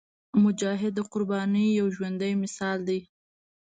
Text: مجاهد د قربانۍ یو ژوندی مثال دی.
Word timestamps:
مجاهد 0.43 0.93
د 0.95 0.99
قربانۍ 1.11 1.67
یو 1.79 1.87
ژوندی 1.95 2.33
مثال 2.43 2.77
دی. 2.87 2.99